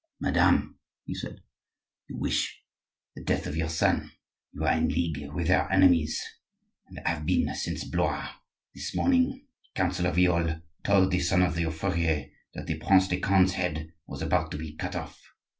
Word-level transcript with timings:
"Madame," 0.19 0.79
he 1.05 1.13
said, 1.13 1.43
"you 2.07 2.17
wish 2.17 2.63
the 3.13 3.23
death 3.23 3.45
of 3.45 3.55
your 3.55 3.69
son; 3.69 4.11
you 4.51 4.63
are 4.63 4.73
in 4.75 4.87
league 4.87 5.31
with 5.31 5.47
our 5.51 5.71
enemies, 5.71 6.19
and 6.87 6.99
have 7.05 7.23
been 7.23 7.53
since 7.53 7.83
Blois. 7.83 8.31
This 8.73 8.95
morning 8.95 9.27
the 9.63 9.79
Counsellor 9.79 10.11
Viole 10.11 10.63
told 10.83 11.11
the 11.11 11.19
son 11.19 11.43
of 11.43 11.59
your 11.59 11.69
furrier 11.71 12.31
that 12.55 12.65
the 12.65 12.79
Prince 12.79 13.09
de 13.09 13.19
Conde's 13.19 13.53
head 13.53 13.93
was 14.07 14.23
about 14.23 14.49
to 14.49 14.57
be 14.57 14.75
cut 14.75 14.95
off. 14.95 15.21